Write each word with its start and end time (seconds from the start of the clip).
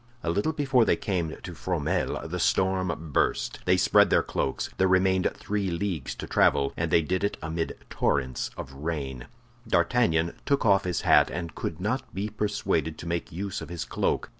A 0.23 0.31
little 0.31 0.51
before 0.51 0.83
they 0.83 0.95
came 0.95 1.29
to 1.43 1.53
Fromelles 1.53 2.27
the 2.31 2.39
storm 2.39 3.11
burst. 3.13 3.59
They 3.65 3.77
spread 3.77 4.09
their 4.09 4.23
cloaks. 4.23 4.67
There 4.77 4.87
remained 4.87 5.29
three 5.35 5.69
leagues 5.69 6.15
to 6.15 6.25
travel, 6.25 6.73
and 6.75 6.89
they 6.89 7.03
did 7.03 7.23
it 7.23 7.37
amid 7.39 7.77
torrents 7.91 8.49
of 8.57 8.73
rain. 8.73 9.27
D'Artagnan 9.67 10.33
took 10.43 10.65
off 10.65 10.85
his 10.85 11.01
hat, 11.01 11.29
and 11.29 11.53
could 11.53 11.79
not 11.79 12.15
be 12.15 12.29
persuaded 12.29 12.97
to 12.97 13.05
make 13.07 13.31
use 13.31 13.61
of 13.61 13.69
his 13.69 13.85
cloak. 13.85 14.29